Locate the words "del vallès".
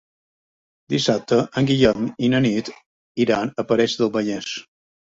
4.03-4.55